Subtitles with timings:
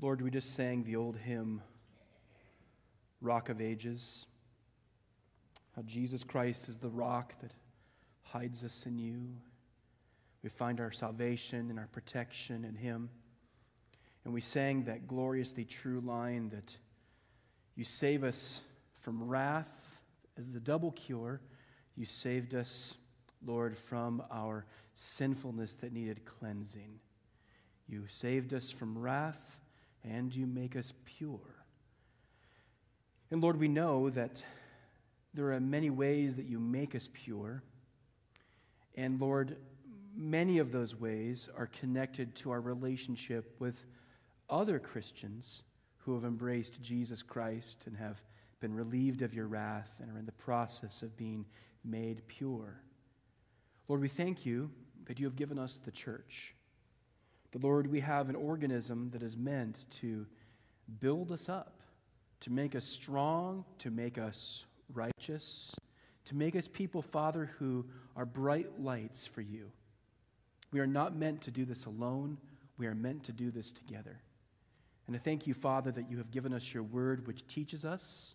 [0.00, 1.60] Lord, we just sang the old hymn,
[3.20, 4.26] Rock of Ages.
[5.74, 7.50] How Jesus Christ is the rock that
[8.22, 9.34] hides us in you.
[10.44, 13.10] We find our salvation and our protection in Him.
[14.24, 16.76] And we sang that gloriously true line that
[17.74, 18.62] you save us
[19.00, 20.00] from wrath
[20.38, 21.40] as the double cure.
[21.96, 22.94] You saved us,
[23.44, 27.00] Lord, from our sinfulness that needed cleansing.
[27.88, 29.58] You saved us from wrath
[30.08, 31.40] and you make us pure.
[33.30, 34.42] And Lord, we know that
[35.34, 37.62] there are many ways that you make us pure.
[38.96, 39.56] And Lord,
[40.16, 43.84] many of those ways are connected to our relationship with
[44.48, 45.62] other Christians
[45.98, 48.22] who have embraced Jesus Christ and have
[48.60, 51.44] been relieved of your wrath and are in the process of being
[51.84, 52.80] made pure.
[53.88, 54.70] Lord, we thank you
[55.06, 56.54] that you have given us the church.
[57.52, 60.26] The Lord, we have an organism that is meant to
[61.00, 61.80] build us up,
[62.40, 65.74] to make us strong, to make us righteous,
[66.26, 69.70] to make us people, Father, who are bright lights for you.
[70.70, 72.38] We are not meant to do this alone.
[72.76, 74.20] We are meant to do this together.
[75.06, 78.34] And I thank you, Father, that you have given us your word, which teaches us,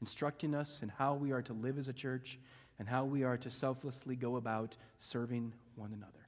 [0.00, 2.40] instructing us in how we are to live as a church
[2.78, 6.27] and how we are to selflessly go about serving one another.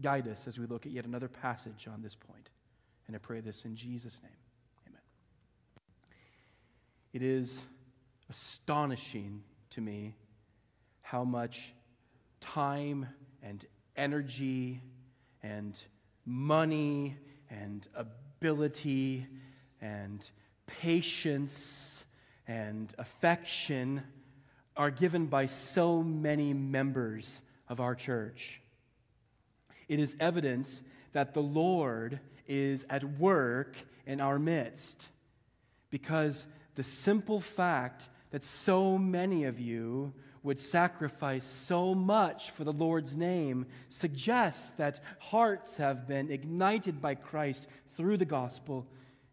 [0.00, 2.50] Guide us as we look at yet another passage on this point.
[3.06, 4.32] And I pray this in Jesus' name.
[4.86, 5.00] Amen.
[7.12, 7.62] It is
[8.30, 10.14] astonishing to me
[11.00, 11.72] how much
[12.40, 13.06] time
[13.42, 13.64] and
[13.96, 14.82] energy
[15.42, 15.82] and
[16.24, 17.16] money
[17.50, 19.26] and ability
[19.80, 20.28] and
[20.66, 22.04] patience
[22.46, 24.02] and affection
[24.76, 28.60] are given by so many members of our church.
[29.88, 35.08] It is evidence that the Lord is at work in our midst.
[35.90, 42.72] Because the simple fact that so many of you would sacrifice so much for the
[42.72, 48.86] Lord's name suggests that hearts have been ignited by Christ through the gospel,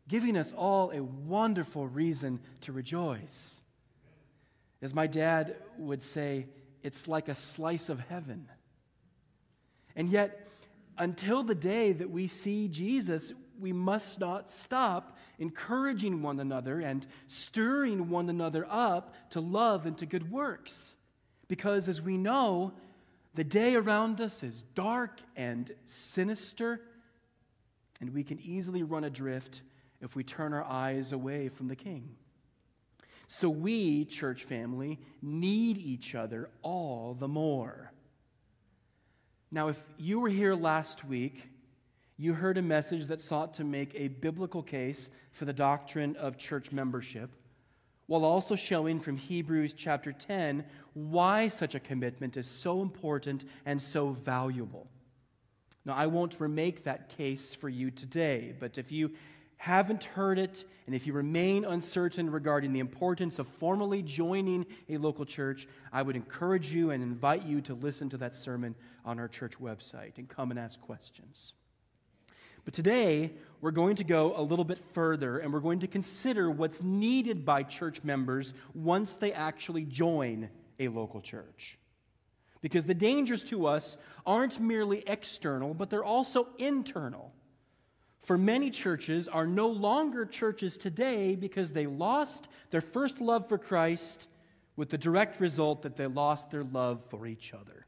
[0.08, 3.62] giving us all a wonderful reason to rejoice.
[4.82, 6.48] As my dad would say,
[6.84, 8.48] it's like a slice of heaven.
[9.96, 10.45] And yet,
[10.98, 17.06] until the day that we see Jesus, we must not stop encouraging one another and
[17.28, 20.96] stirring one another up to love and to good works.
[21.48, 22.74] Because as we know,
[23.34, 26.82] the day around us is dark and sinister,
[28.00, 29.62] and we can easily run adrift
[30.02, 32.16] if we turn our eyes away from the King.
[33.28, 37.92] So we, church family, need each other all the more.
[39.56, 41.44] Now, if you were here last week,
[42.18, 46.38] you heard a message that sought to make a biblical case for the doctrine of
[46.38, 47.30] church membership,
[48.06, 53.82] while also showing from Hebrews chapter 10 why such a commitment is so important and
[53.82, 54.90] so valuable.
[55.86, 59.12] Now, I won't remake that case for you today, but if you
[59.58, 64.98] haven't heard it, and if you remain uncertain regarding the importance of formally joining a
[64.98, 69.20] local church, I would encourage you and invite you to listen to that sermon on
[69.20, 71.54] our church website and come and ask questions.
[72.66, 76.50] But today, we're going to go a little bit further and we're going to consider
[76.50, 80.50] what's needed by church members once they actually join
[80.80, 81.78] a local church.
[82.62, 87.35] Because the dangers to us aren't merely external, but they're also internal
[88.26, 93.60] for many churches are no longer churches today because they lost their first love for
[93.60, 94.28] Christ
[94.76, 97.86] with the direct result that they lost their love for each other.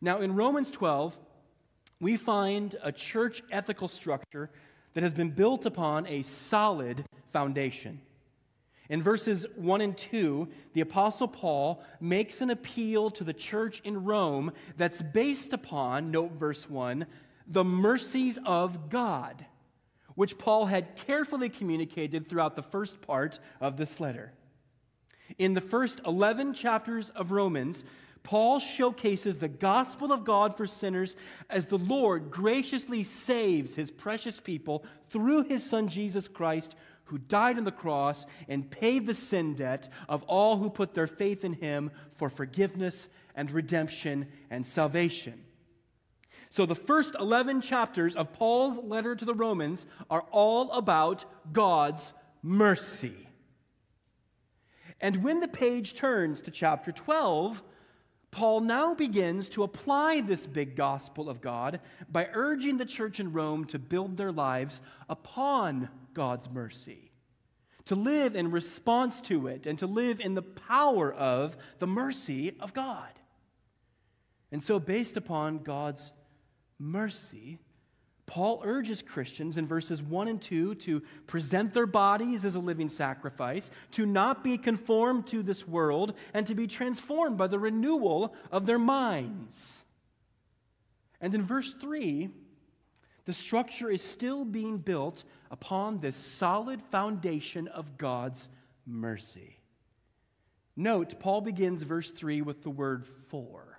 [0.00, 1.18] Now, in Romans 12,
[2.00, 4.50] we find a church ethical structure
[4.92, 8.02] that has been built upon a solid foundation.
[8.90, 14.04] In verses 1 and 2, the Apostle Paul makes an appeal to the church in
[14.04, 17.06] Rome that's based upon, note verse 1,
[17.46, 19.44] the mercies of God,
[20.14, 24.32] which Paul had carefully communicated throughout the first part of this letter.
[25.38, 27.84] In the first 11 chapters of Romans,
[28.22, 31.14] Paul showcases the gospel of God for sinners
[31.50, 36.74] as the Lord graciously saves his precious people through his son Jesus Christ,
[37.04, 41.06] who died on the cross and paid the sin debt of all who put their
[41.06, 45.43] faith in him for forgiveness and redemption and salvation.
[46.54, 52.12] So, the first 11 chapters of Paul's letter to the Romans are all about God's
[52.44, 53.26] mercy.
[55.00, 57.60] And when the page turns to chapter 12,
[58.30, 63.32] Paul now begins to apply this big gospel of God by urging the church in
[63.32, 67.10] Rome to build their lives upon God's mercy,
[67.86, 72.54] to live in response to it, and to live in the power of the mercy
[72.60, 73.10] of God.
[74.52, 76.12] And so, based upon God's
[76.84, 77.58] mercy,
[78.26, 82.88] Paul urges Christians in verses 1 and 2 to present their bodies as a living
[82.88, 88.34] sacrifice, to not be conformed to this world, and to be transformed by the renewal
[88.50, 89.84] of their minds.
[91.20, 92.30] And in verse 3,
[93.26, 98.48] the structure is still being built upon this solid foundation of God's
[98.86, 99.60] mercy.
[100.76, 103.73] Note, Paul begins verse 3 with the word for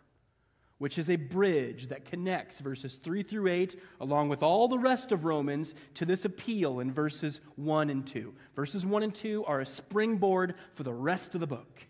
[0.77, 5.11] which is a bridge that connects verses 3 through 8, along with all the rest
[5.11, 8.33] of Romans, to this appeal in verses 1 and 2.
[8.55, 11.87] Verses 1 and 2 are a springboard for the rest of the book.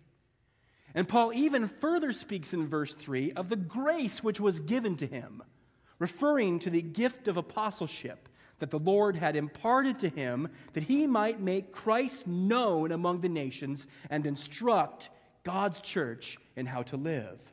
[0.93, 5.07] And Paul even further speaks in verse 3 of the grace which was given to
[5.07, 5.41] him,
[5.97, 8.29] referring to the gift of apostleship
[8.59, 13.29] that the Lord had imparted to him that he might make Christ known among the
[13.29, 15.09] nations and instruct
[15.43, 17.51] God's church in how to live.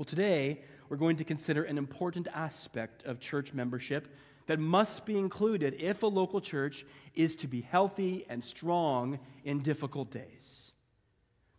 [0.00, 4.08] Well, today we're going to consider an important aspect of church membership
[4.46, 9.60] that must be included if a local church is to be healthy and strong in
[9.60, 10.72] difficult days.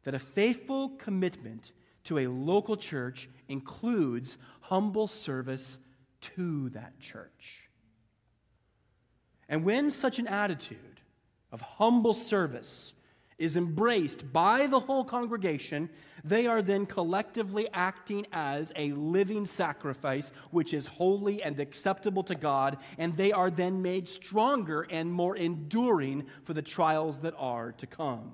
[0.06, 1.72] That a faithful commitment
[2.06, 5.78] to a local church includes humble service
[6.22, 7.70] to that church.
[9.48, 11.02] And when such an attitude
[11.52, 12.94] of humble service
[13.42, 15.90] is embraced by the whole congregation,
[16.24, 22.36] they are then collectively acting as a living sacrifice, which is holy and acceptable to
[22.36, 27.72] God, and they are then made stronger and more enduring for the trials that are
[27.72, 28.32] to come.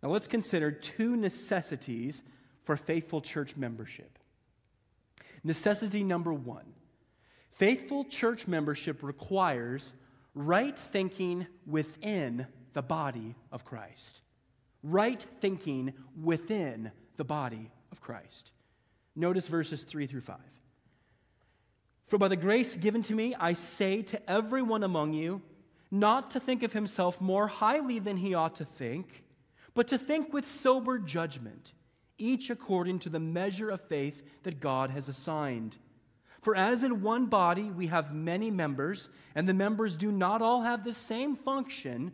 [0.00, 2.22] Now, let's consider two necessities
[2.62, 4.16] for faithful church membership.
[5.42, 6.72] Necessity number one
[7.50, 9.92] faithful church membership requires
[10.34, 14.20] right thinking within the body of Christ.
[14.82, 18.52] Right thinking within the body of Christ.
[19.16, 20.36] Notice verses 3 through 5.
[22.06, 25.40] For by the grace given to me, I say to everyone among you,
[25.90, 29.24] not to think of himself more highly than he ought to think,
[29.72, 31.72] but to think with sober judgment,
[32.18, 35.76] each according to the measure of faith that God has assigned.
[36.42, 40.62] For as in one body we have many members, and the members do not all
[40.62, 42.12] have the same function,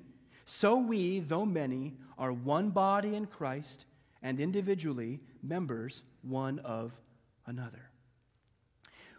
[0.50, 3.84] so we, though many, are one body in Christ
[4.20, 6.98] and individually members one of
[7.46, 7.88] another.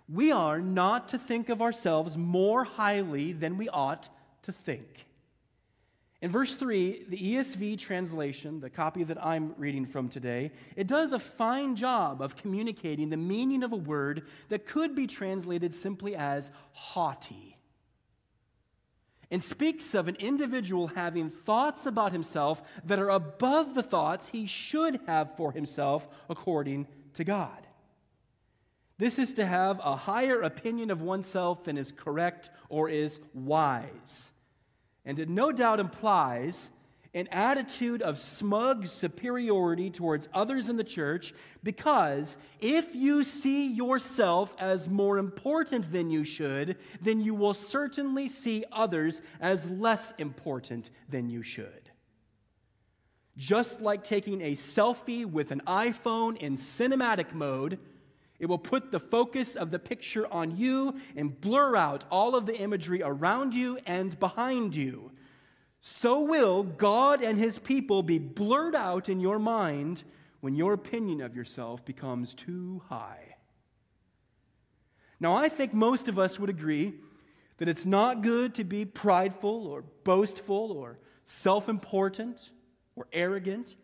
[0.10, 4.10] We are not to think of ourselves more highly than we ought
[4.42, 5.06] to think.
[6.22, 11.14] In verse 3, the ESV translation, the copy that I'm reading from today, it does
[11.14, 16.14] a fine job of communicating the meaning of a word that could be translated simply
[16.14, 17.51] as haughty
[19.32, 24.46] and speaks of an individual having thoughts about himself that are above the thoughts he
[24.46, 27.66] should have for himself according to God.
[28.98, 34.32] This is to have a higher opinion of oneself than is correct or is wise.
[35.06, 36.70] And it no doubt implies
[37.14, 44.56] an attitude of smug superiority towards others in the church because if you see yourself
[44.58, 50.90] as more important than you should, then you will certainly see others as less important
[51.10, 51.90] than you should.
[53.36, 57.78] Just like taking a selfie with an iPhone in cinematic mode,
[58.40, 62.46] it will put the focus of the picture on you and blur out all of
[62.46, 65.12] the imagery around you and behind you
[65.82, 70.04] so will God and his people be blurred out in your mind
[70.40, 73.36] when your opinion of yourself becomes too high.
[75.20, 76.94] Now, I think most of us would agree
[77.58, 82.52] that it's not good to be prideful or boastful or self important
[82.96, 83.76] or arrogant.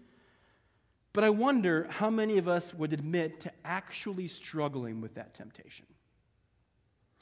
[1.14, 5.86] But I wonder how many of us would admit to actually struggling with that temptation.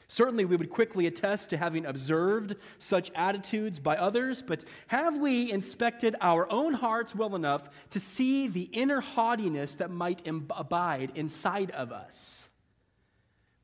[0.07, 5.51] Certainly, we would quickly attest to having observed such attitudes by others, but have we
[5.51, 11.71] inspected our own hearts well enough to see the inner haughtiness that might abide inside
[11.71, 12.49] of us?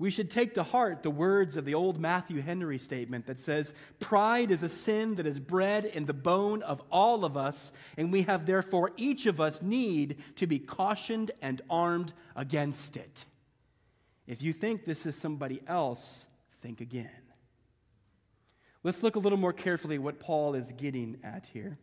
[0.02, 3.76] We should take to heart the words of the old Matthew Henry statement that says,
[4.00, 8.12] Pride is a sin that is bred in the bone of all of us, and
[8.12, 13.26] we have therefore each of us need to be cautioned and armed against it.
[14.26, 16.26] If you think this is somebody else,
[16.62, 17.10] think again.
[18.84, 21.78] Let's look a little more carefully what Paul is getting at here.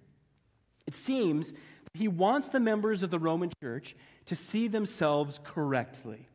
[0.87, 1.53] It seems
[1.95, 3.95] he wants the members of the Roman church
[4.27, 6.29] to see themselves correctly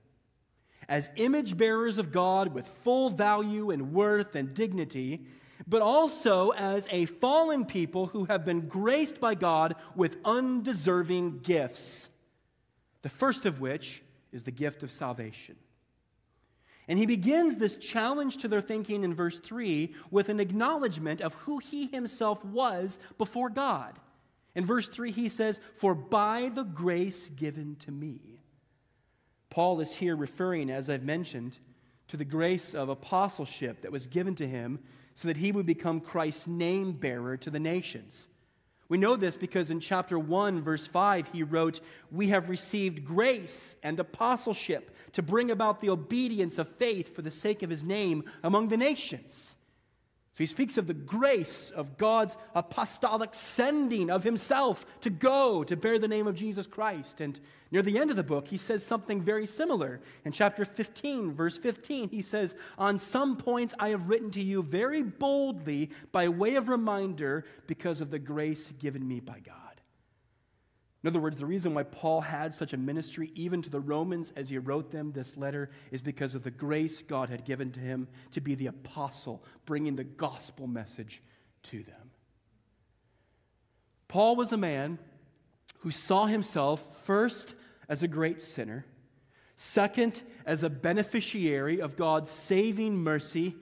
[0.89, 5.25] as image bearers of God with full value and worth and dignity,
[5.67, 12.09] but also as a fallen people who have been graced by God with undeserving gifts.
[13.01, 15.55] The first of which is the gift of salvation.
[16.87, 21.33] And he begins this challenge to their thinking in verse 3 with an acknowledgement of
[21.33, 23.97] who he himself was before God.
[24.55, 28.41] In verse 3, he says, For by the grace given to me.
[29.49, 31.59] Paul is here referring, as I've mentioned,
[32.07, 34.79] to the grace of apostleship that was given to him
[35.13, 38.27] so that he would become Christ's name bearer to the nations.
[38.93, 41.79] We know this because in chapter 1, verse 5, he wrote,
[42.12, 47.31] We have received grace and apostleship to bring about the obedience of faith for the
[47.31, 49.55] sake of his name among the nations.
[50.33, 55.77] So he speaks of the grace of God's apostolic sending of himself to go to
[55.77, 57.21] bear the name of Jesus Christ.
[57.21, 57.39] And
[57.71, 60.01] near the end of the book, he says something very similar.
[60.25, 64.63] In chapter 15, verse 15, he says, On some points I have written to you
[64.63, 69.62] very boldly by way of reminder because of the grace given me by God.
[71.03, 74.31] In other words, the reason why Paul had such a ministry, even to the Romans
[74.38, 77.81] as he wrote them this letter, is because of the grace God had given to
[77.81, 81.22] him to be the apostle, bringing the gospel message
[81.63, 82.12] to them.
[84.07, 84.98] Paul was a man
[85.79, 87.53] who saw himself first
[87.89, 88.86] as a great sinner,
[89.57, 93.55] second, as a beneficiary of God's saving mercy,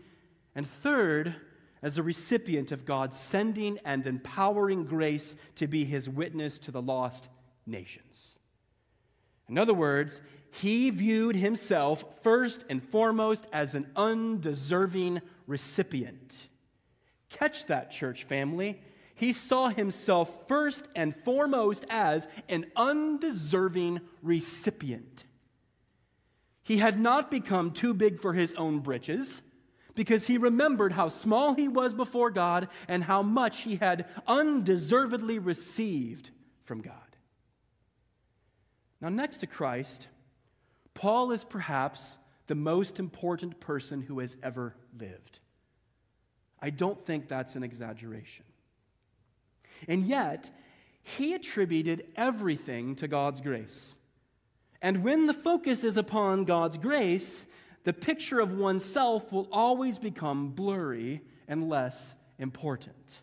[0.54, 1.36] and third,
[1.82, 6.82] as a recipient of God's sending and empowering grace to be his witness to the
[6.82, 7.30] lost
[7.66, 8.38] nations.
[9.50, 10.22] In other words,
[10.52, 16.48] he viewed himself first and foremost as an undeserving recipient.
[17.30, 18.82] Catch that, church family.
[19.16, 25.24] He saw himself first and foremost as an undeserving recipient.
[26.64, 29.42] He had not become too big for his own britches
[30.02, 35.38] because he remembered how small he was before God and how much he had undeservedly
[35.38, 36.32] received
[36.64, 36.96] from God.
[39.00, 40.08] Now, next to Christ,
[40.96, 42.18] Paul is perhaps
[42.48, 45.38] the most important person who has ever lived.
[46.60, 48.46] I don't think that's an exaggeration.
[49.88, 50.50] And yet,
[51.04, 53.94] he attributed everything to God's grace.
[54.82, 57.46] And when the focus is upon God's grace,
[57.84, 63.22] the picture of oneself will always become blurry and less important.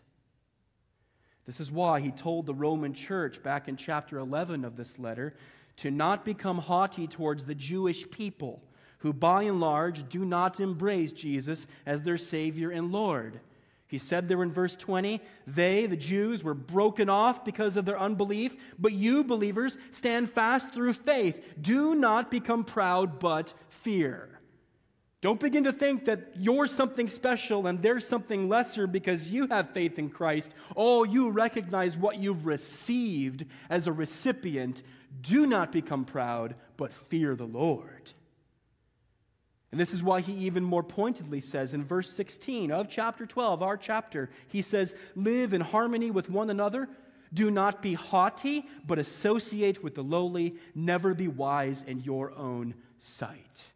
[1.45, 5.33] This is why he told the Roman church back in chapter 11 of this letter
[5.77, 8.61] to not become haughty towards the Jewish people,
[8.99, 13.39] who by and large do not embrace Jesus as their Savior and Lord.
[13.87, 17.99] He said there in verse 20, they, the Jews, were broken off because of their
[17.99, 21.55] unbelief, but you, believers, stand fast through faith.
[21.59, 24.28] Do not become proud, but fear.
[25.21, 29.71] Don't begin to think that you're something special and there's something lesser because you have
[29.71, 30.53] faith in Christ.
[30.77, 34.81] Oh, you recognize what you've received as a recipient.
[35.21, 38.13] Do not become proud, but fear the Lord.
[39.71, 43.61] And this is why he even more pointedly says in verse 16 of chapter 12,
[43.61, 46.87] our chapter, he says, Live in harmony with one another.
[47.33, 50.55] Do not be haughty, but associate with the lowly.
[50.73, 53.67] Never be wise in your own sight.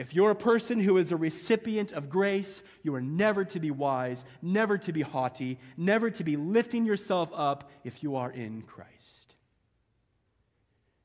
[0.00, 3.70] If you're a person who is a recipient of grace, you are never to be
[3.70, 8.62] wise, never to be haughty, never to be lifting yourself up if you are in
[8.62, 9.34] Christ.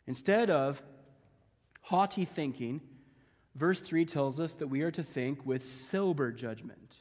[0.07, 0.81] Instead of
[1.81, 2.79] haughty thinking,
[3.53, 6.95] verse 3 tells us that we are to think with sober judgment.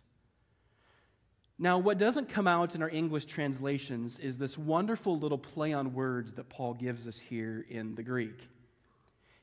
[1.61, 5.95] Now, what doesn't come out in our English translations is this wonderful little play on
[5.95, 8.49] words that Paul gives us here in the Greek.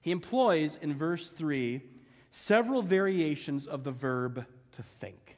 [0.01, 1.81] He employs in verse 3
[2.32, 5.38] several variations of the verb to think,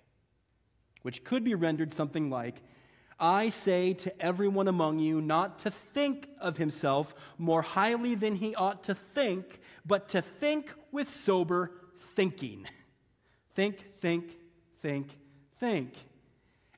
[1.01, 2.61] which could be rendered something like
[3.19, 8.55] I say to everyone among you not to think of himself more highly than he
[8.55, 12.67] ought to think, but to think with sober thinking.
[13.55, 14.31] Think, think,
[14.81, 15.17] think,
[15.59, 15.93] think.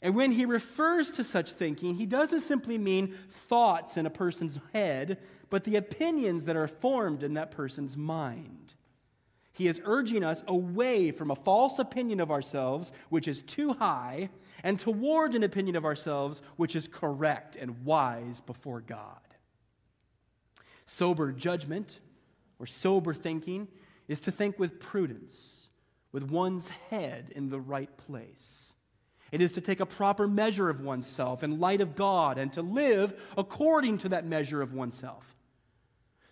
[0.02, 4.60] And when he refers to such thinking, he doesn't simply mean thoughts in a person's
[4.74, 5.18] head,
[5.50, 8.76] but the opinions that are formed in that person's mind.
[9.56, 14.30] He is urging us away from a false opinion of ourselves, which is too high,
[14.64, 19.22] and toward an opinion of ourselves, which is correct and wise before God.
[20.86, 22.02] Sober judgment
[22.60, 23.70] or sober thinking
[24.10, 25.70] is to think with prudence,
[26.12, 28.76] with one's head in the right place.
[29.32, 32.62] It is to take a proper measure of oneself in light of God and to
[32.62, 35.35] live according to that measure of oneself.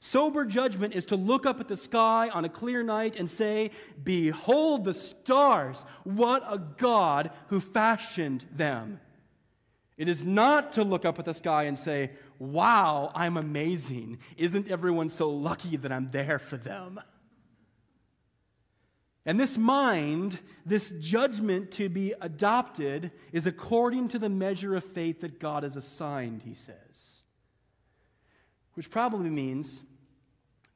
[0.06, 3.72] Sober judgment is to look up at the sky on a clear night and say,
[4.04, 5.86] Behold the stars!
[6.04, 9.00] What a God who fashioned them!
[9.96, 14.18] It is not to look up at the sky and say, Wow, I'm amazing.
[14.36, 17.00] Isn't everyone so lucky that I'm there for them?
[19.26, 25.22] And this mind, this judgment to be adopted, is according to the measure of faith
[25.22, 27.24] that God has assigned, he says.
[28.74, 29.82] Which probably means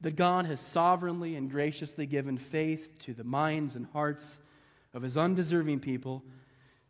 [0.00, 4.38] that God has sovereignly and graciously given faith to the minds and hearts
[4.94, 6.24] of his undeserving people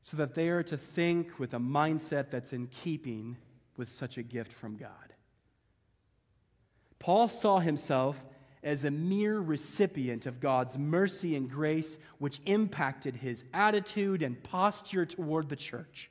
[0.02, 3.36] so that they are to think with a mindset that's in keeping
[3.76, 5.14] with such a gift from God.
[6.98, 8.24] Paul saw himself
[8.62, 15.06] as a mere recipient of God's mercy and grace, which impacted his attitude and posture
[15.06, 16.10] toward the church.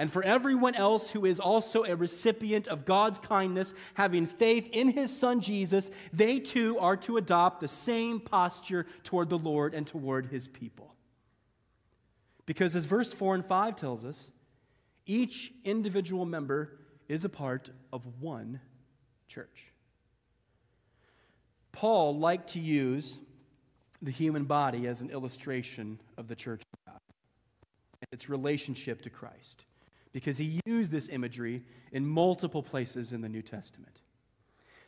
[0.00, 4.92] And for everyone else who is also a recipient of God's kindness, having faith in
[4.92, 9.86] his son Jesus, they too are to adopt the same posture toward the Lord and
[9.86, 10.94] toward his people.
[12.46, 14.30] Because as verse 4 and 5 tells us,
[15.04, 18.60] each individual member is a part of one
[19.28, 19.66] church.
[21.72, 23.18] Paul liked to use
[24.00, 27.00] the human body as an illustration of the church of God
[28.00, 29.66] and its relationship to Christ
[30.12, 31.62] because he used this imagery
[31.92, 34.00] in multiple places in the New Testament.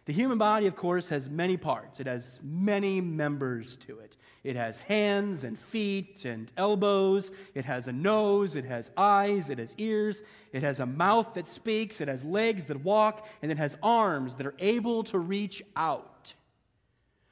[0.05, 2.01] The human body, of course, has many parts.
[2.01, 4.17] It has many members to it.
[4.43, 7.31] It has hands and feet and elbows.
[7.55, 8.57] It has a nose.
[8.57, 9.49] It has eyes.
[9.49, 10.25] It has ears.
[10.53, 12.01] It has a mouth that speaks.
[12.01, 13.29] It has legs that walk.
[13.43, 16.35] And it has arms that are able to reach out.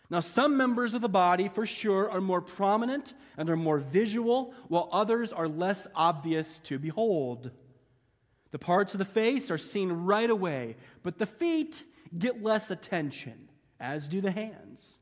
[0.08, 4.54] Now, some members of the body, for sure, are more prominent and are more visual,
[4.68, 7.50] while others are less obvious to behold.
[8.50, 11.84] The parts of the face are seen right away, but the feet
[12.16, 15.00] get less attention, as do the hands.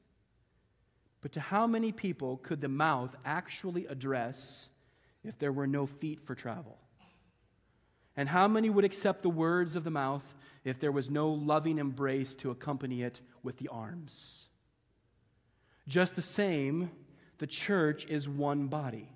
[1.21, 4.71] But to how many people could the mouth actually address
[5.25, 6.79] if there were no feet for travel?
[8.17, 11.79] And how many would accept the words of the mouth if there was no loving
[11.79, 14.49] embrace to accompany it with the arms?
[15.87, 16.91] Just the same,
[17.39, 19.09] the church is one body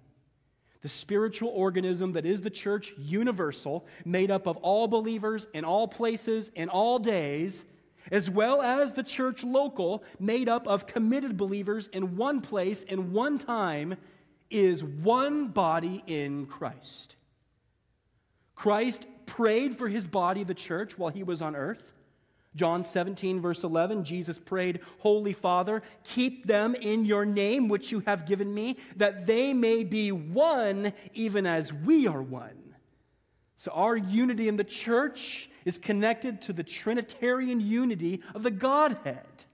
[0.82, 5.88] the spiritual organism that is the church universal, made up of all believers in all
[5.88, 7.64] places, in all days,
[8.10, 13.12] as well as the church local, made up of committed believers in one place, in
[13.12, 13.96] one time,
[14.50, 17.14] is one body in Christ.
[18.54, 21.92] Christ prayed for his body, the church, while he was on earth.
[22.54, 28.00] John 17, verse 11, Jesus prayed, Holy Father, keep them in your name, which you
[28.00, 32.74] have given me, that they may be one, even as we are one.
[33.56, 39.44] So, our unity in the church is connected to the Trinitarian unity of the Godhead.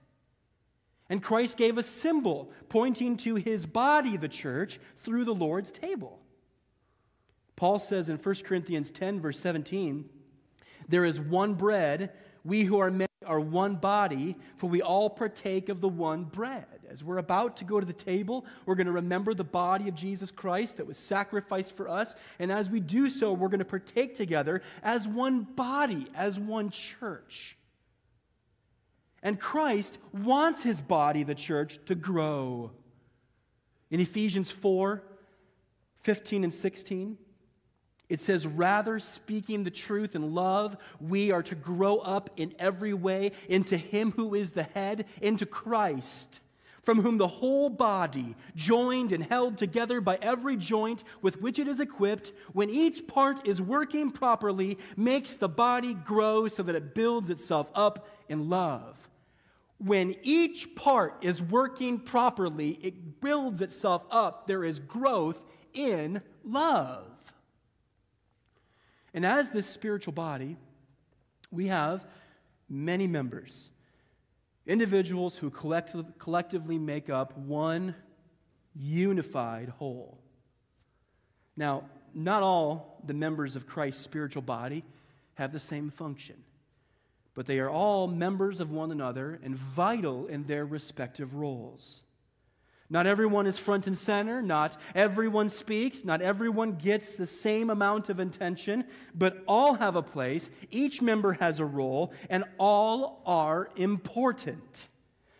[1.09, 6.19] And Christ gave a symbol pointing to his body, the church, through the Lord's table.
[7.55, 10.09] Paul says in 1 Corinthians 10, verse 17,
[10.87, 12.11] There is one bread
[12.43, 16.65] we who are many are one body, for we all partake of the one bread.
[16.89, 19.93] As we're about to go to the table, we're going to remember the body of
[19.93, 22.15] Jesus Christ that was sacrificed for us.
[22.39, 26.71] And as we do so, we're going to partake together as one body, as one
[26.71, 27.57] church.
[29.21, 32.71] And Christ wants his body, the church, to grow.
[33.91, 35.03] In Ephesians 4
[36.01, 37.17] 15 and 16,
[38.09, 42.93] it says, rather speaking the truth in love, we are to grow up in every
[42.93, 46.39] way into Him who is the head, into Christ,
[46.81, 51.67] from whom the whole body, joined and held together by every joint with which it
[51.67, 56.95] is equipped, when each part is working properly, makes the body grow so that it
[56.95, 59.07] builds itself up in love.
[59.77, 64.47] When each part is working properly, it builds itself up.
[64.47, 65.41] There is growth
[65.73, 67.05] in love.
[69.13, 70.57] And as this spiritual body,
[71.51, 72.05] we have
[72.69, 73.71] many members,
[74.67, 77.95] individuals who collectively make up one
[78.75, 80.19] unified whole.
[81.57, 84.83] Now, not all the members of Christ's spiritual body
[85.35, 86.43] have the same function,
[87.33, 92.03] but they are all members of one another and vital in their respective roles.
[92.91, 94.41] Not everyone is front and center.
[94.41, 96.03] Not everyone speaks.
[96.03, 100.49] Not everyone gets the same amount of attention, but all have a place.
[100.71, 104.89] Each member has a role, and all are important.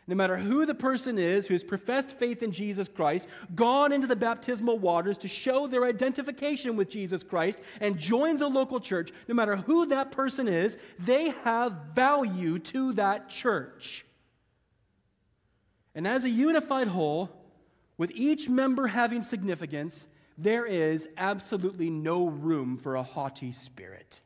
[0.10, 4.08] no matter who the person is who has professed faith in Jesus Christ, gone into
[4.08, 9.12] the baptismal waters to show their identification with Jesus Christ, and joins a local church,
[9.28, 14.04] no matter who that person is, they have value to that church.
[15.94, 17.30] And as a unified whole,
[18.00, 20.08] with each member having significance,
[20.38, 24.22] there is absolutely no room for a haughty spirit.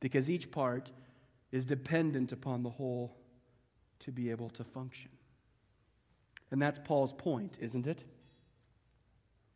[0.00, 0.90] Because each part
[1.52, 3.14] is dependent upon the whole
[3.98, 5.10] to be able to function.
[6.50, 8.04] And that's Paul's point, isn't it?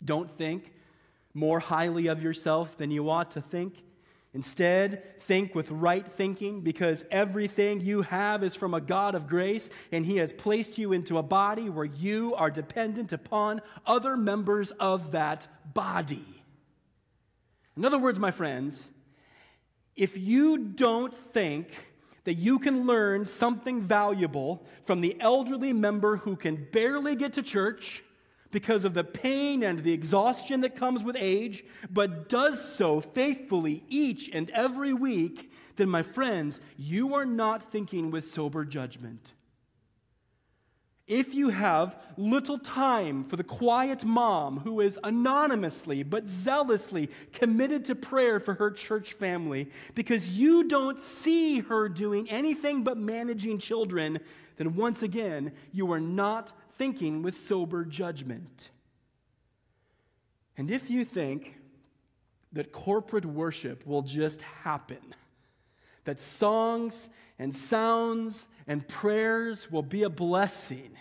[0.04, 0.74] Don't think
[1.32, 3.82] more highly of yourself than you ought to think.
[4.34, 9.70] Instead, think with right thinking because everything you have is from a God of grace,
[9.92, 14.72] and He has placed you into a body where you are dependent upon other members
[14.72, 16.24] of that body.
[17.76, 18.88] In other words, my friends,
[19.94, 21.68] if you don't think
[22.24, 27.42] that you can learn something valuable from the elderly member who can barely get to
[27.42, 28.02] church
[28.54, 33.82] because of the pain and the exhaustion that comes with age, but does so faithfully
[33.88, 39.34] each and every week, then, my friends, you are not thinking with sober judgment.
[41.08, 47.84] If you have little time for the quiet mom who is anonymously but zealously committed
[47.86, 53.58] to prayer for her church family because you don't see her doing anything but managing
[53.58, 54.20] children,
[54.56, 58.70] then once again, you are not thinking with sober judgment.
[60.56, 61.56] And if you think
[62.52, 65.14] that corporate worship will just happen,
[66.04, 67.08] that songs
[67.38, 70.96] and sounds and prayers will be a blessing,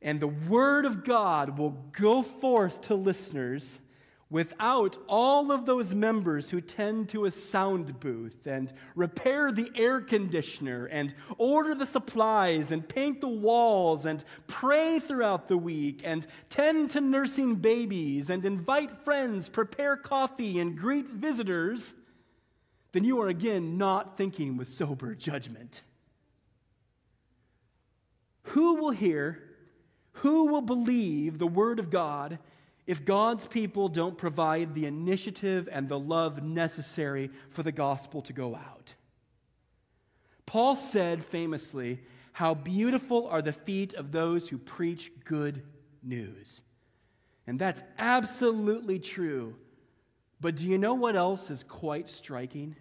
[0.00, 3.78] and the Word of God will go forth to listeners
[4.34, 10.00] without all of those members who tend to a sound booth and repair the air
[10.00, 16.26] conditioner and order the supplies and paint the walls and pray throughout the week and
[16.50, 21.94] tend to nursing babies and invite friends, prepare coffee, and greet visitors,
[22.90, 25.84] then you are again not thinking with sober judgment.
[28.48, 29.40] Who will hear,
[30.14, 32.40] who will believe the word of God
[32.86, 38.32] if God's people don't provide the initiative and the love necessary for the gospel to
[38.32, 38.94] go out?
[40.46, 42.00] Paul said famously,
[42.32, 45.62] How beautiful are the feet of those who preach good
[46.04, 46.62] news.
[47.46, 49.56] And that's absolutely true.
[50.40, 52.76] But do you know what else is quite striking?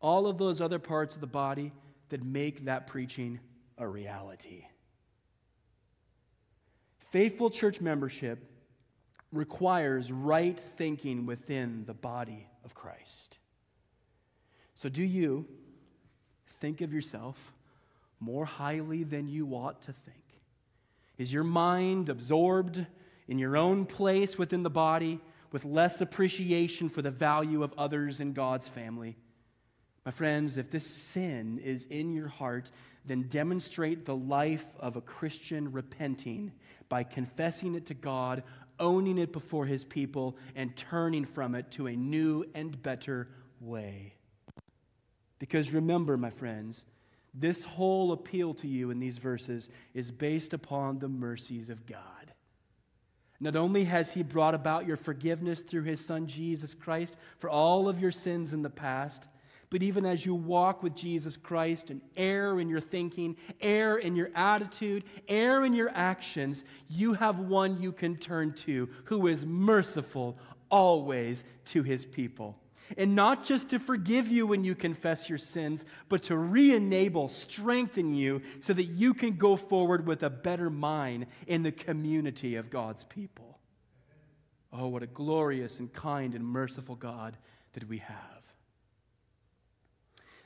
[0.00, 1.72] All of those other parts of the body
[2.10, 3.40] that make that preaching
[3.78, 4.66] a reality.
[6.98, 8.50] Faithful church membership
[9.34, 13.38] requires right thinking within the body of Christ.
[14.74, 15.46] So, do you
[16.48, 17.52] think of yourself
[18.20, 20.16] more highly than you ought to think?
[21.18, 22.86] Is your mind absorbed
[23.28, 25.20] in your own place within the body
[25.52, 29.16] with less appreciation for the value of others in God's family?
[30.04, 32.70] My friends, if this sin is in your heart,
[33.06, 36.52] then demonstrate the life of a Christian repenting
[36.88, 38.42] by confessing it to God,
[38.78, 43.28] owning it before his people, and turning from it to a new and better
[43.60, 44.14] way.
[45.38, 46.84] Because remember, my friends,
[47.34, 52.32] this whole appeal to you in these verses is based upon the mercies of God.
[53.40, 57.88] Not only has He brought about your forgiveness through His Son Jesus Christ for all
[57.88, 59.26] of your sins in the past,
[59.74, 64.14] but even as you walk with Jesus Christ and err in your thinking, err in
[64.14, 69.44] your attitude, err in your actions, you have one you can turn to who is
[69.44, 70.38] merciful
[70.70, 72.56] always to his people.
[72.96, 77.26] And not just to forgive you when you confess your sins, but to re enable,
[77.26, 82.54] strengthen you so that you can go forward with a better mind in the community
[82.54, 83.58] of God's people.
[84.72, 87.36] Oh, what a glorious and kind and merciful God
[87.72, 88.33] that we have.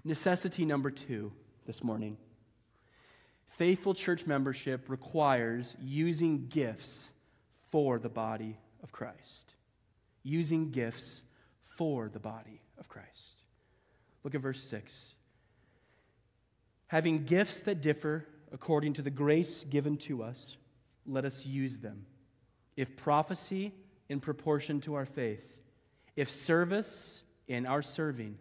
[0.08, 1.34] Necessity number two
[1.66, 2.16] this morning
[3.46, 7.10] faithful church membership requires using gifts
[7.70, 9.52] for the body of Christ.
[10.22, 11.24] Using gifts
[11.62, 13.42] for the body of Christ.
[14.24, 15.14] Look at verse 6.
[16.86, 20.56] Having gifts that differ according to the grace given to us,
[21.04, 22.06] let us use them.
[22.78, 23.74] If prophecy,
[24.08, 25.58] in proportion to our faith.
[26.16, 28.38] If service, in our serving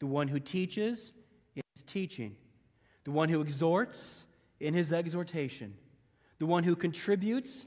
[0.00, 1.12] the one who teaches
[1.54, 2.34] in his teaching,
[3.04, 4.24] the one who exhorts
[4.58, 5.74] in his exhortation,
[6.38, 7.66] the one who contributes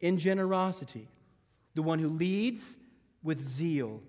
[0.00, 1.08] in generosity,
[1.74, 2.76] the one who leads
[3.22, 4.00] with zeal,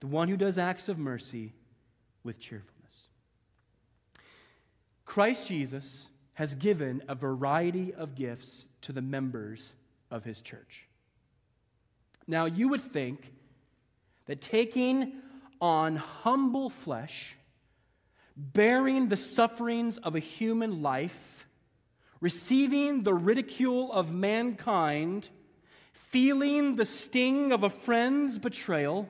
[0.00, 1.52] the one who does acts of mercy
[2.24, 3.08] with cheerfulness.
[5.04, 9.74] Christ Jesus has given a variety of gifts to the members
[10.10, 10.88] of his church.
[12.26, 13.32] Now, you would think
[14.26, 15.12] that taking
[15.60, 17.36] on humble flesh,
[18.36, 21.46] bearing the sufferings of a human life,
[22.20, 25.28] receiving the ridicule of mankind,
[25.92, 29.08] feeling the sting of a friend's betrayal,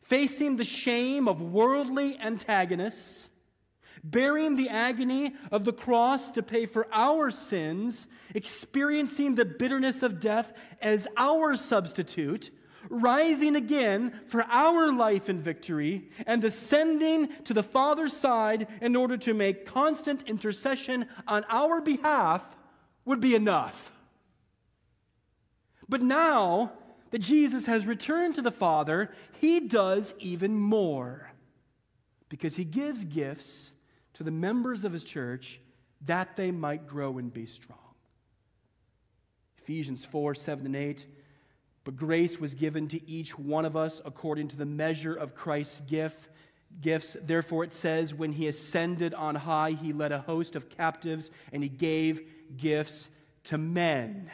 [0.00, 3.28] facing the shame of worldly antagonists,
[4.04, 10.20] bearing the agony of the cross to pay for our sins, experiencing the bitterness of
[10.20, 12.50] death as our substitute,
[12.92, 19.16] rising again for our life and victory, and ascending to the Father's side in order
[19.16, 22.56] to make constant intercession on our behalf
[23.04, 23.90] would be enough.
[25.88, 26.72] But now
[27.10, 31.32] that Jesus has returned to the Father, he does even more
[32.28, 33.72] because he gives gifts
[34.14, 35.60] to the members of his church
[36.04, 37.78] that they might grow and be strong.
[39.58, 41.06] Ephesians 4 7 and 8.
[41.84, 45.80] But grace was given to each one of us according to the measure of Christ's
[45.80, 46.28] gift.
[46.80, 47.16] Gifts.
[47.20, 51.62] Therefore, it says, when he ascended on high, he led a host of captives and
[51.62, 52.22] he gave
[52.56, 53.10] gifts
[53.44, 54.30] to men.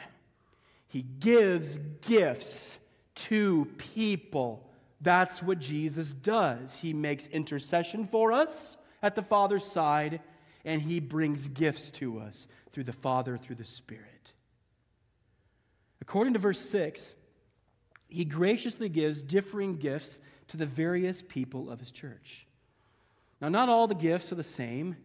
[0.87, 2.79] He gives gifts
[3.15, 4.69] to people.
[5.01, 6.79] That's what Jesus does.
[6.79, 10.21] He makes intercession for us at the Father's side,
[10.65, 14.33] and he brings gifts to us through the Father, through the Spirit.
[16.01, 17.13] According to verse 6,
[18.09, 20.19] he graciously gives differing gifts
[20.49, 22.47] to the various people of his church.
[23.39, 24.97] Now, not all the gifts are the same,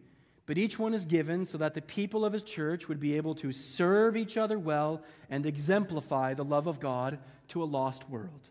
[0.45, 3.35] but each one is given so that the people of his church would be able
[3.35, 8.49] to serve each other well and exemplify the love of God to a lost world.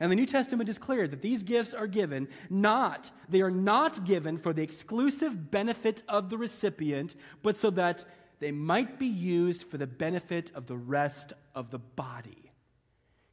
[0.00, 4.04] And the New Testament is clear that these gifts are given not, they are not
[4.04, 8.04] given for the exclusive benefit of the recipient, but so that
[8.40, 12.43] they might be used for the benefit of the rest of the body.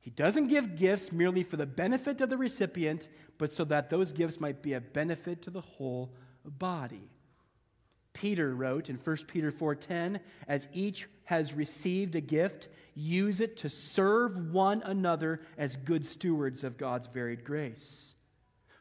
[0.01, 4.11] He doesn't give gifts merely for the benefit of the recipient, but so that those
[4.11, 6.11] gifts might be a benefit to the whole
[6.43, 7.11] body.
[8.13, 13.69] Peter wrote in 1 Peter 4:10, as each has received a gift, use it to
[13.69, 18.15] serve one another as good stewards of God's varied grace.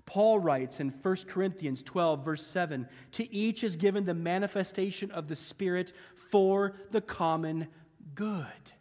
[0.07, 5.29] Paul writes in 1 Corinthians 12, verse 7 To each is given the manifestation of
[5.29, 7.69] the Spirit for the common
[8.15, 8.73] good.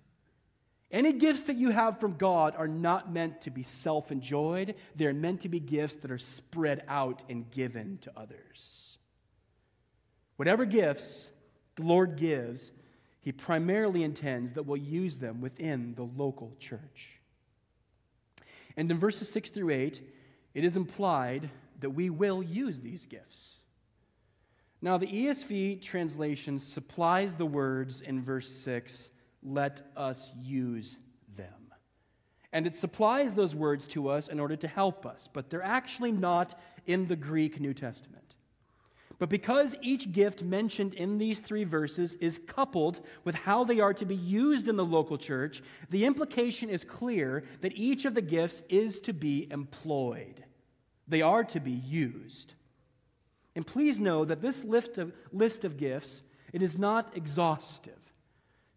[0.91, 5.13] Any gifts that you have from God are not meant to be self enjoyed, they're
[5.13, 8.97] meant to be gifts that are spread out and given to others.
[10.37, 11.29] Whatever gifts
[11.75, 12.71] the Lord gives,
[13.21, 17.19] He primarily intends that we'll use them within the local church.
[18.75, 20.01] And in verses 6 through 8,
[20.53, 21.49] it is implied
[21.81, 23.57] that we will use these gifts.
[24.81, 29.09] Now, the ESV translation supplies the words in verse 6
[29.43, 30.99] let us use
[31.35, 31.73] them.
[32.51, 36.11] And it supplies those words to us in order to help us, but they're actually
[36.11, 38.19] not in the Greek New Testament.
[39.19, 43.93] But because each gift mentioned in these three verses is coupled with how they are
[43.93, 48.21] to be used in the local church, the implication is clear that each of the
[48.21, 50.45] gifts is to be employed.
[51.05, 52.53] They are to be used.
[53.55, 56.23] And please know that this list of, list of gifts,
[56.53, 57.98] it is not exhaustive.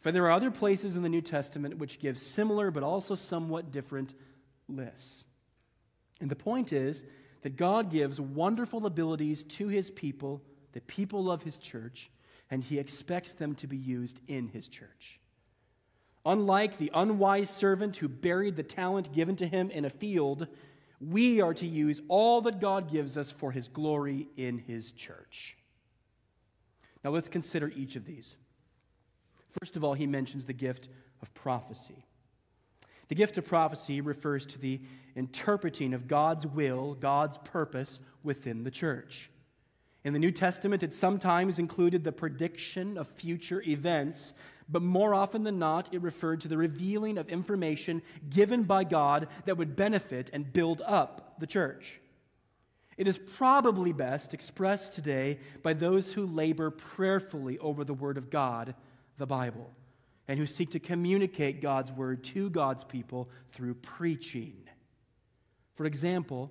[0.02, 3.70] For there are other places in the New Testament which give similar but also somewhat
[3.70, 4.14] different
[4.68, 5.24] lists.
[6.20, 7.04] And the point is
[7.42, 12.10] that God gives wonderful abilities to his people, the people of his church,
[12.50, 15.20] and he expects them to be used in his church.
[16.26, 20.48] Unlike the unwise servant who buried the talent given to him in a field,
[21.00, 25.56] we are to use all that God gives us for his glory in his church.
[27.04, 28.36] Now let's consider each of these.
[29.60, 30.88] First of all, he mentions the gift
[31.20, 32.04] of prophecy.
[33.08, 34.80] The gift of prophecy refers to the
[35.14, 39.30] interpreting of God's will, God's purpose within the church.
[40.04, 44.34] In the New Testament, it sometimes included the prediction of future events,
[44.68, 49.28] but more often than not, it referred to the revealing of information given by God
[49.44, 52.00] that would benefit and build up the church.
[52.96, 58.30] It is probably best expressed today by those who labor prayerfully over the Word of
[58.30, 58.74] God
[59.22, 59.70] the Bible
[60.26, 64.56] and who seek to communicate God's word to God's people through preaching.
[65.76, 66.50] For example,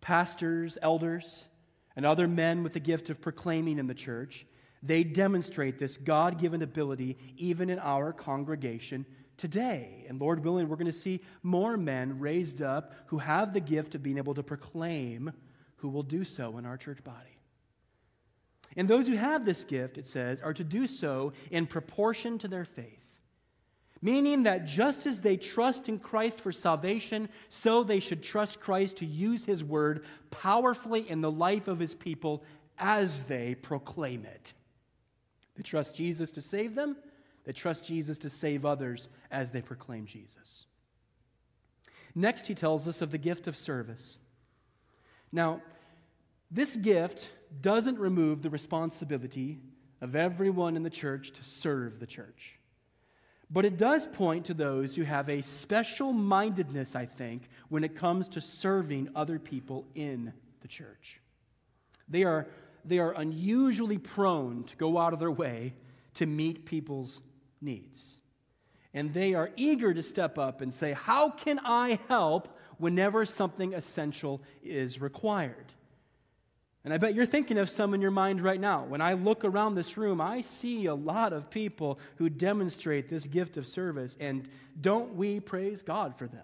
[0.00, 1.46] pastors, elders,
[1.94, 4.44] and other men with the gift of proclaiming in the church,
[4.82, 10.04] they demonstrate this God given ability even in our congregation today.
[10.08, 13.94] And Lord willing, we're going to see more men raised up who have the gift
[13.94, 15.30] of being able to proclaim,
[15.76, 17.31] who will do so in our church body.
[18.76, 22.48] And those who have this gift, it says, are to do so in proportion to
[22.48, 23.18] their faith.
[24.00, 28.96] Meaning that just as they trust in Christ for salvation, so they should trust Christ
[28.96, 32.42] to use his word powerfully in the life of his people
[32.78, 34.54] as they proclaim it.
[35.54, 36.96] They trust Jesus to save them,
[37.44, 40.66] they trust Jesus to save others as they proclaim Jesus.
[42.14, 44.18] Next, he tells us of the gift of service.
[45.30, 45.62] Now,
[46.50, 49.58] this gift doesn't remove the responsibility
[50.00, 52.58] of everyone in the church to serve the church.
[53.50, 57.94] But it does point to those who have a special mindedness, I think, when it
[57.94, 61.20] comes to serving other people in the church.
[62.08, 62.46] They are,
[62.84, 65.74] they are unusually prone to go out of their way
[66.14, 67.20] to meet people's
[67.60, 68.20] needs.
[68.94, 73.74] And they are eager to step up and say, How can I help whenever something
[73.74, 75.72] essential is required?
[76.84, 78.84] And I bet you're thinking of some in your mind right now.
[78.84, 83.26] When I look around this room, I see a lot of people who demonstrate this
[83.26, 84.48] gift of service, and
[84.80, 86.42] don't we praise God for them?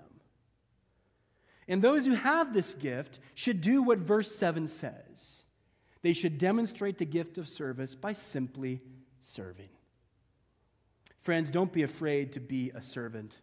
[1.67, 5.45] And those who have this gift should do what verse 7 says
[6.03, 8.81] they should demonstrate the gift of service by simply
[9.21, 9.69] serving.
[11.21, 13.41] Friends, don't be afraid to be a servant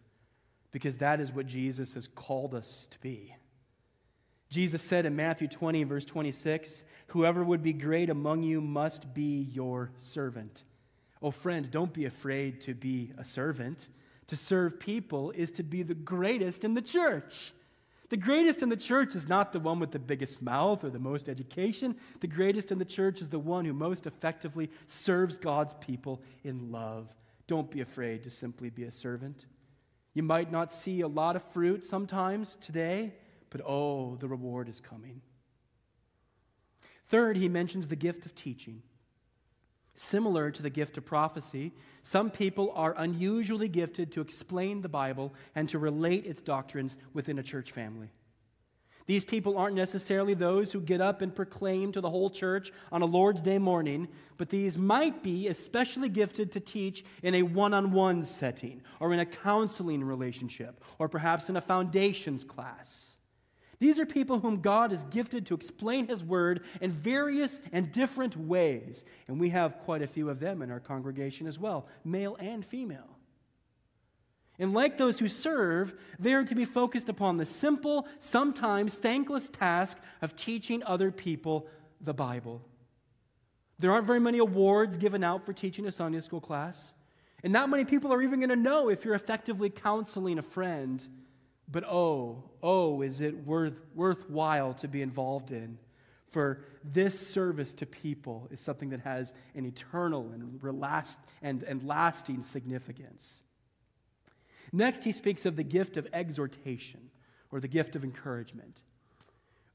[0.71, 3.35] because that is what Jesus has called us to be.
[4.49, 9.49] Jesus said in Matthew 20, verse 26, Whoever would be great among you must be
[9.51, 10.63] your servant.
[11.21, 13.87] Oh, friend, don't be afraid to be a servant.
[14.27, 17.51] To serve people is to be the greatest in the church.
[18.09, 20.99] The greatest in the church is not the one with the biggest mouth or the
[20.99, 21.95] most education.
[22.19, 26.71] The greatest in the church is the one who most effectively serves God's people in
[26.71, 27.13] love.
[27.47, 29.45] Don't be afraid to simply be a servant.
[30.13, 33.13] You might not see a lot of fruit sometimes today,
[33.55, 35.21] but oh, the reward is coming.
[37.07, 38.81] Third, he mentions the gift of teaching.
[39.93, 41.71] Similar to the gift of prophecy,
[42.03, 47.39] some people are unusually gifted to explain the Bible and to relate its doctrines within
[47.39, 48.09] a church family.
[49.05, 53.01] These people aren't necessarily those who get up and proclaim to the whole church on
[53.01, 57.73] a Lord's Day morning, but these might be especially gifted to teach in a one
[57.73, 63.14] on one setting, or in a counseling relationship, or perhaps in a foundations class.
[63.79, 68.37] These are people whom God has gifted to explain His Word in various and different
[68.37, 69.03] ways.
[69.27, 72.65] And we have quite a few of them in our congregation as well, male and
[72.65, 73.17] female.
[74.57, 79.49] And like those who serve, they are to be focused upon the simple, sometimes thankless
[79.49, 81.67] task of teaching other people
[81.99, 82.61] the Bible.
[83.77, 86.93] There aren't very many awards given out for teaching a Sunday school class.
[87.43, 91.05] And not many people are even going to know if you're effectively counseling a friend
[91.67, 95.77] but oh, oh, is it worth, worthwhile to be involved in?
[96.29, 101.83] For this service to people is something that has an eternal and, relast, and, and
[101.87, 103.41] lasting significance.
[104.71, 107.09] Next, he speaks of the gift of exhortation
[107.51, 108.81] or the gift of encouragement.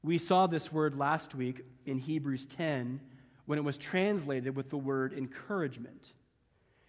[0.03, 2.99] We saw this word last week in Hebrews 10
[3.45, 6.13] when it was translated with the word encouragement.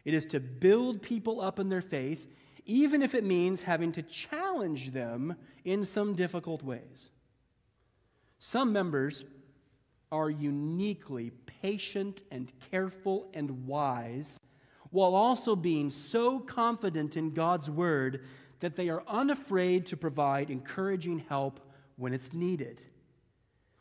[0.04, 2.26] It is to build people up in their faith
[2.64, 7.10] even if it means having to challenge them in some difficult ways.
[8.38, 9.24] Some members
[10.10, 14.38] are uniquely patient and careful and wise,
[14.90, 18.24] while also being so confident in God's word
[18.60, 21.60] that they are unafraid to provide encouraging help
[21.96, 22.82] when it's needed.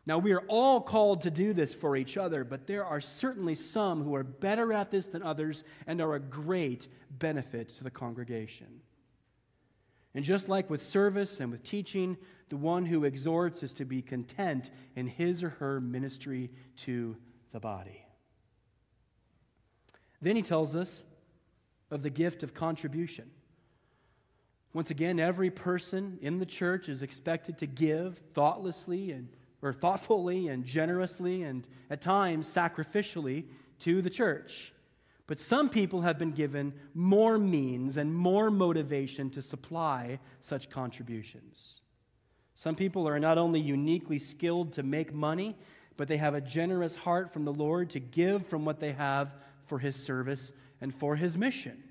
[0.06, 3.54] Now, we are all called to do this for each other, but there are certainly
[3.54, 7.92] some who are better at this than others and are a great benefit to the
[7.92, 8.82] congregation.
[10.16, 12.18] And just like with service and with teaching,
[12.50, 17.16] the one who exhorts is to be content in his or her ministry to
[17.52, 18.04] the body.
[20.22, 21.04] Then he tells us
[21.90, 23.30] of the gift of contribution.
[24.74, 29.30] Once again, every person in the church is expected to give thoughtlessly and
[29.62, 33.46] or thoughtfully and generously and at times sacrificially
[33.80, 34.74] to the church.
[35.28, 41.82] But some people have been given more means and more motivation to supply such contributions.
[42.54, 45.56] Some people are not only uniquely skilled to make money,
[45.98, 49.36] but they have a generous heart from the Lord to give from what they have
[49.66, 50.52] for His service
[50.82, 51.82] and for His mission.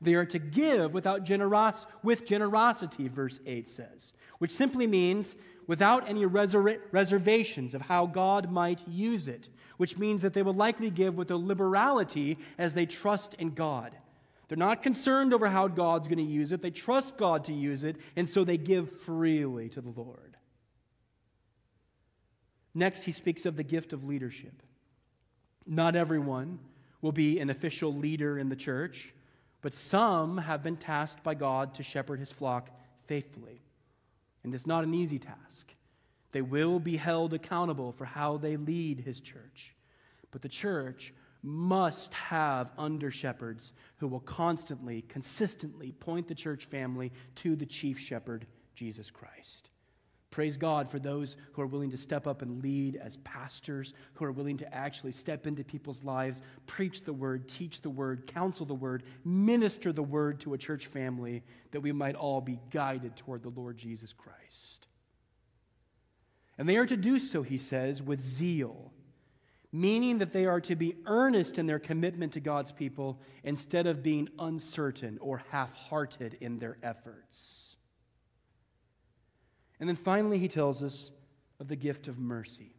[0.00, 5.34] They are to give without generos- with generosity, verse 8 says, which simply means
[5.66, 10.54] without any reser- reservations of how God might use it, which means that they will
[10.54, 13.92] likely give with a liberality as they trust in God.
[14.48, 17.84] They're not concerned over how God's going to use it, they trust God to use
[17.84, 20.36] it, and so they give freely to the Lord.
[22.74, 24.62] Next, he speaks of the gift of leadership.
[25.66, 26.58] Not everyone
[27.00, 29.14] will be an official leader in the church,
[29.62, 32.70] but some have been tasked by God to shepherd his flock
[33.06, 33.62] faithfully.
[34.46, 35.74] And it's not an easy task.
[36.30, 39.74] They will be held accountable for how they lead his church.
[40.30, 47.10] But the church must have under shepherds who will constantly, consistently point the church family
[47.36, 49.68] to the chief shepherd, Jesus Christ.
[50.30, 54.24] Praise God for those who are willing to step up and lead as pastors, who
[54.24, 58.66] are willing to actually step into people's lives, preach the word, teach the word, counsel
[58.66, 63.16] the word, minister the word to a church family, that we might all be guided
[63.16, 64.88] toward the Lord Jesus Christ.
[66.58, 68.92] And they are to do so, he says, with zeal,
[69.72, 74.02] meaning that they are to be earnest in their commitment to God's people instead of
[74.02, 77.75] being uncertain or half hearted in their efforts.
[79.78, 81.10] And then finally, he tells us
[81.60, 82.72] of the gift of mercy.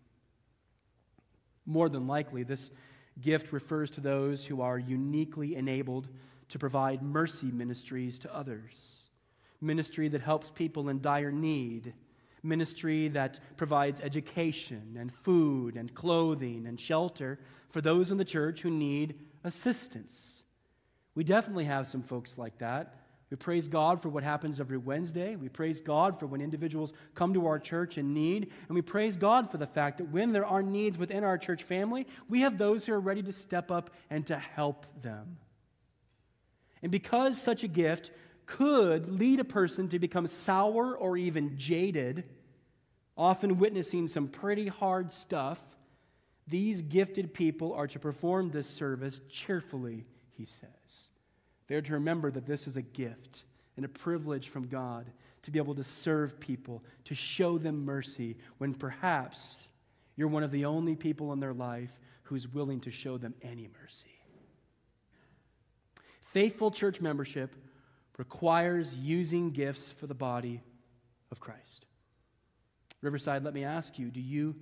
[1.66, 2.72] More than likely, this
[3.20, 6.08] gift refers to those who are uniquely enabled
[6.50, 9.08] to provide mercy ministries to others,
[9.60, 11.94] ministry that helps people in dire need,
[12.44, 17.40] ministry that provides education and food and clothing and shelter
[17.70, 20.46] for those in the church who need assistance.
[21.16, 22.94] We definitely have some folks like that.
[23.30, 25.36] We praise God for what happens every Wednesday.
[25.36, 28.52] We praise God for when individuals come to our church in need.
[28.68, 31.64] And we praise God for the fact that when there are needs within our church
[31.64, 35.38] family, we have those who are ready to step up and to help them.
[36.82, 38.12] And because such a gift
[38.46, 42.24] could lead a person to become sour or even jaded,
[43.18, 45.62] often witnessing some pretty hard stuff,
[46.48, 50.06] these gifted people are to perform this service cheerfully,
[50.38, 51.10] he says.
[51.68, 53.46] They're to remember that this is a gift
[53.76, 55.06] and a privilege from God
[55.44, 59.70] to be able to serve people, to show them mercy when perhaps
[60.16, 63.70] you're one of the only people in their life who's willing to show them any
[63.82, 64.10] mercy.
[66.22, 67.56] Faithful church membership
[68.18, 70.62] requires using gifts for the body
[71.32, 71.86] of Christ.
[73.02, 74.56] Riverside, let me ask you do you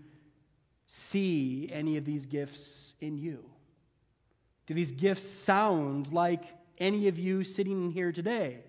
[0.88, 3.50] see any of these gifts in you?
[4.68, 6.44] Do these gifts sound like
[6.78, 8.60] any of you sitting here today?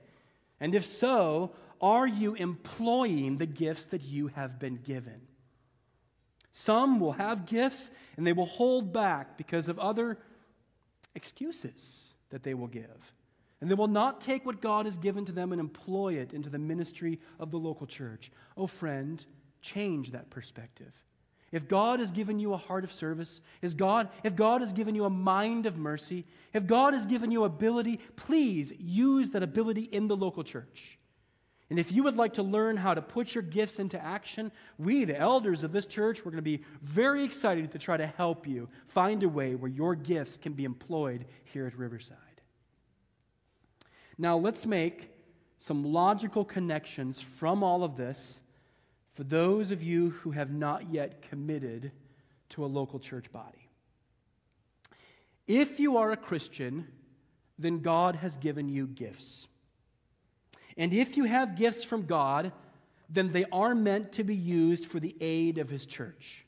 [0.60, 5.20] And if so, are you employing the gifts that you have been given?
[6.52, 10.18] Some will have gifts and they will hold back because of other
[11.14, 13.12] excuses that they will give.
[13.60, 16.50] And they will not take what God has given to them and employ it into
[16.50, 18.30] the ministry of the local church.
[18.56, 19.24] Oh, friend,
[19.60, 20.92] change that perspective.
[21.56, 24.94] If God has given you a heart of service, is God, if God has given
[24.94, 29.84] you a mind of mercy, if God has given you ability, please use that ability
[29.84, 30.98] in the local church.
[31.70, 35.04] And if you would like to learn how to put your gifts into action, we,
[35.06, 38.46] the elders of this church, we're going to be very excited to try to help
[38.46, 42.18] you find a way where your gifts can be employed here at Riverside.
[44.18, 45.08] Now, let's make
[45.56, 48.40] some logical connections from all of this
[49.16, 51.90] for those of you who have not yet committed
[52.50, 53.70] to a local church body.
[55.46, 56.88] If you are a Christian,
[57.58, 59.48] then God has given you gifts.
[60.76, 62.52] And if you have gifts from God,
[63.08, 66.44] then they are meant to be used for the aid of His church.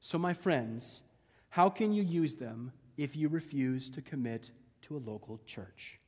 [0.00, 1.02] So, my friends,
[1.50, 4.50] how can you use them if you refuse to commit
[4.82, 6.00] to a local church?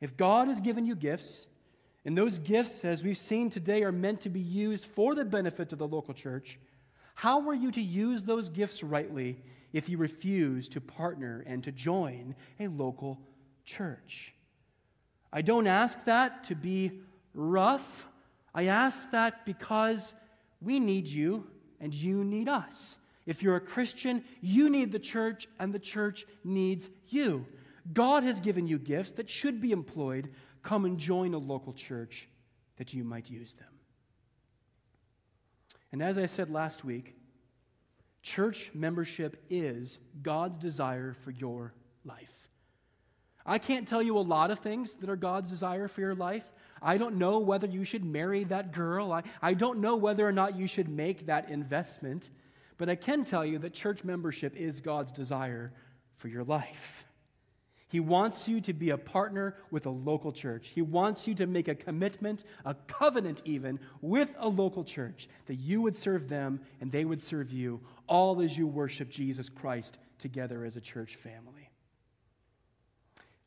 [0.00, 1.46] If God has given you gifts,
[2.04, 5.72] and those gifts, as we've seen today, are meant to be used for the benefit
[5.72, 6.58] of the local church,
[7.14, 9.42] how were you to use those gifts rightly
[9.72, 13.20] if you refuse to partner and to join a local
[13.64, 14.34] church?
[15.32, 17.00] I don't ask that to be
[17.34, 18.08] rough.
[18.54, 20.14] I ask that because
[20.62, 21.46] we need you
[21.80, 22.96] and you need us.
[23.26, 27.46] If you're a Christian, you need the church and the church needs you.
[27.92, 30.30] God has given you gifts that should be employed.
[30.62, 32.28] Come and join a local church
[32.76, 33.68] that you might use them.
[35.92, 37.16] And as I said last week,
[38.22, 42.48] church membership is God's desire for your life.
[43.44, 46.50] I can't tell you a lot of things that are God's desire for your life.
[46.82, 49.12] I don't know whether you should marry that girl.
[49.12, 52.30] I, I don't know whether or not you should make that investment.
[52.78, 55.72] But I can tell you that church membership is God's desire
[56.14, 57.04] for your life.
[57.90, 60.68] He wants you to be a partner with a local church.
[60.68, 65.56] He wants you to make a commitment, a covenant even, with a local church that
[65.56, 69.98] you would serve them and they would serve you, all as you worship Jesus Christ
[70.20, 71.70] together as a church family.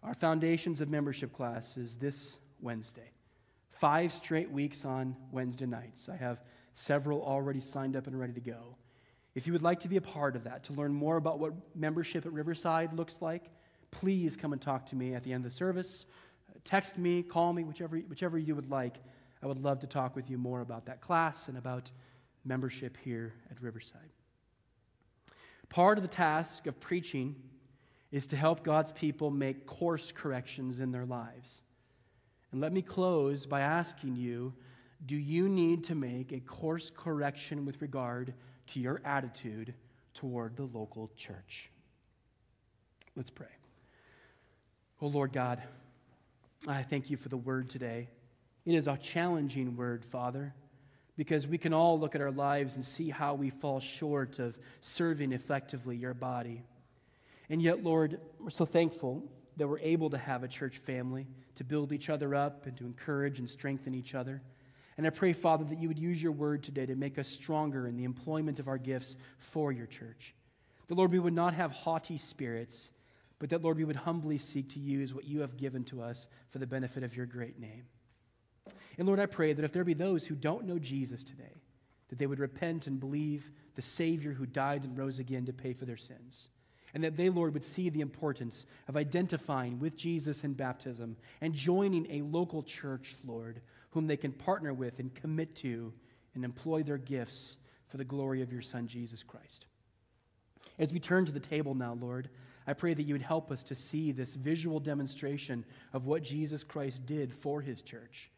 [0.03, 3.11] Our Foundations of Membership class is this Wednesday.
[3.69, 6.09] Five straight weeks on Wednesday nights.
[6.09, 8.75] I have several already signed up and ready to go.
[9.35, 11.53] If you would like to be a part of that, to learn more about what
[11.73, 13.49] membership at Riverside looks like,
[13.93, 16.05] please come and talk to me at the end of the service.
[16.49, 18.97] Uh, text me, call me, whichever, whichever you would like.
[19.41, 21.91] I would love to talk with you more about that class and about
[22.43, 24.09] membership here at Riverside.
[25.69, 27.35] Part of the task of preaching
[28.11, 31.63] is to help God's people make course corrections in their lives.
[32.51, 34.53] And let me close by asking you
[35.05, 38.33] do you need to make a course correction with regard
[38.67, 39.73] to your attitude
[40.13, 41.69] toward the local church?
[43.15, 43.47] Let's pray.
[45.03, 45.61] Oh Lord God,
[46.65, 48.07] I thank you for the word today.
[48.65, 50.53] It is a challenging word, Father,
[51.17, 54.57] because we can all look at our lives and see how we fall short of
[54.79, 56.63] serving effectively your body.
[57.49, 61.65] And yet, Lord, we're so thankful that we're able to have a church family to
[61.65, 64.41] build each other up and to encourage and strengthen each other.
[64.97, 67.87] And I pray, Father, that you would use your word today to make us stronger
[67.87, 70.33] in the employment of our gifts for your church.
[70.87, 72.89] The Lord, we would not have haughty spirits,
[73.43, 76.27] but that, Lord, we would humbly seek to use what you have given to us
[76.51, 77.83] for the benefit of your great name.
[78.97, 81.61] And Lord, I pray that if there be those who don't know Jesus today,
[82.07, 85.73] that they would repent and believe the Savior who died and rose again to pay
[85.73, 86.51] for their sins.
[86.93, 91.53] And that they, Lord, would see the importance of identifying with Jesus in baptism and
[91.53, 95.91] joining a local church, Lord, whom they can partner with and commit to
[96.33, 97.57] and employ their gifts
[97.89, 99.65] for the glory of your Son, Jesus Christ.
[100.79, 102.29] As we turn to the table now, Lord,
[102.65, 106.63] I pray that you would help us to see this visual demonstration of what Jesus
[106.63, 108.31] Christ did for his church,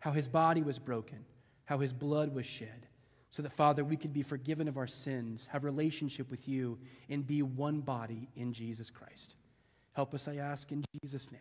[0.00, 1.24] how his body was broken,
[1.64, 2.86] how his blood was shed,
[3.30, 7.26] so that, Father, we could be forgiven of our sins, have relationship with you, and
[7.26, 9.36] be one body in Jesus Christ.
[9.92, 11.40] Help us, I ask, in Jesus' name.